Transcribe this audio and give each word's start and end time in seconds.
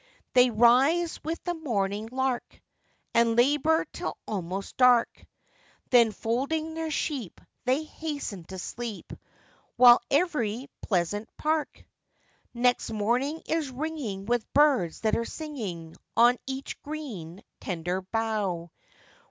They 0.33 0.49
rise 0.49 1.23
with 1.23 1.43
the 1.43 1.53
morning 1.53 2.09
lark, 2.11 2.59
And 3.13 3.35
labour 3.37 3.85
till 3.93 4.17
almost 4.27 4.75
dark; 4.77 5.23
Then 5.91 6.11
folding 6.11 6.73
their 6.73 6.89
sheep, 6.89 7.39
they 7.65 7.83
hasten 7.83 8.43
to 8.45 8.57
sleep; 8.57 9.13
While 9.75 10.01
every 10.09 10.71
pleasant 10.81 11.29
park 11.37 11.85
Next 12.51 12.89
morning 12.89 13.43
is 13.45 13.69
ringing 13.69 14.25
with 14.25 14.51
birds 14.55 15.01
that 15.01 15.15
are 15.15 15.23
singing, 15.23 15.95
On 16.17 16.35
each 16.47 16.81
green, 16.81 17.43
tender 17.59 18.01
bough. 18.01 18.71